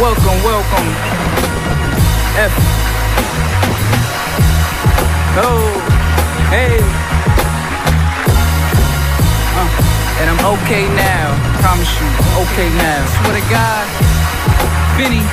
[0.00, 0.88] Welcome, welcome.
[2.38, 2.54] F.
[5.42, 5.58] Oh,
[6.50, 6.78] hey.
[9.58, 11.34] Uh, and I'm okay now.
[11.60, 12.06] Promise you,
[12.46, 13.06] okay now.
[13.18, 13.86] Swear to God.
[14.96, 15.26] Benny.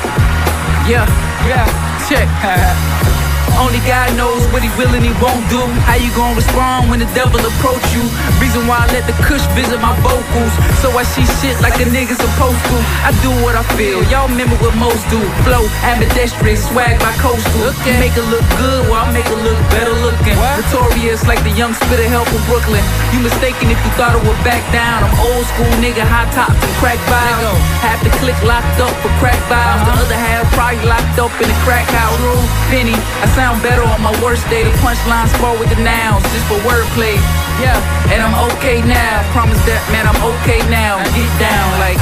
[0.89, 1.05] Yeah,
[1.45, 2.09] yeah.
[2.09, 3.21] Check.
[3.55, 5.61] Only God knows what he will and he won't do.
[5.87, 8.03] How you gonna respond when the devil approach you?
[8.39, 10.53] Reason why I let the kush visit my vocals.
[10.83, 12.77] So I see shit like a nigga supposed to.
[13.07, 14.03] I do what I feel.
[14.11, 15.19] Y'all remember what most do.
[15.47, 17.71] Flow, ambidextrous, swag by coastal.
[17.79, 17.99] Okay.
[17.99, 20.35] Make it look good while I make it look better looking.
[20.35, 22.83] Notorious like the young spitter help from Brooklyn.
[23.15, 25.03] You mistaken if you thought I would back down.
[25.03, 27.59] I'm old school nigga, high tops and crack vials.
[27.79, 29.81] Half the click locked up for crack vials.
[29.87, 32.17] The other half locked up in a crack house.
[32.25, 32.41] room,
[32.73, 34.63] Penny, I sound better on my worst day.
[34.63, 37.21] The punchlines fall with the nouns, just for wordplay.
[37.61, 37.77] Yeah,
[38.09, 39.21] and I'm okay now.
[39.31, 40.97] Promise that, man, I'm okay now.
[41.13, 42.01] Get down, like,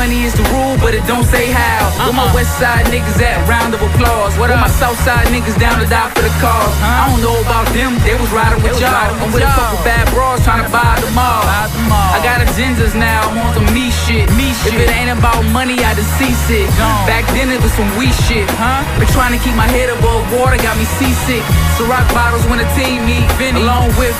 [0.00, 1.84] money is the rule, but it don't say how.
[2.08, 3.36] Where my west side niggas at?
[3.44, 4.32] Round of applause.
[4.40, 6.72] Where are my south side niggas down to die for the cause?
[6.80, 9.12] I don't know about them, they was riding with y'all.
[9.20, 11.44] I'm with a couple bad bras trying to buy them all.
[11.44, 14.24] I got agendas now, I'm on some me shit.
[14.40, 14.72] Me shit.
[14.72, 16.72] If it ain't about money, I just seasick.
[17.04, 18.80] Back then it was some weak shit, huh?
[18.96, 21.44] Been trying to keep my head above water, got me seasick.
[21.76, 23.60] So rock bottles when the team meet, Vinny.
[23.60, 24.16] Along with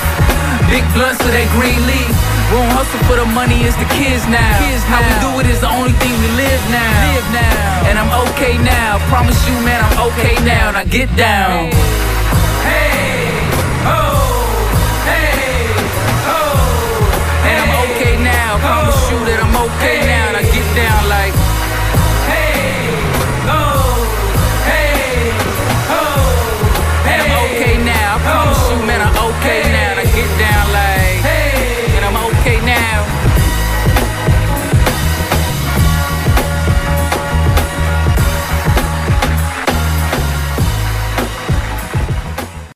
[0.68, 2.39] big blunts of that green leaf.
[2.50, 4.58] We don't hustle for the money, it's the kids now.
[4.58, 7.14] Kids How we do it is the only thing we live now.
[7.14, 7.86] Live now.
[7.86, 8.98] And I'm okay now.
[9.06, 10.72] Promise you, man, I'm okay now.
[10.72, 12.09] Now get down.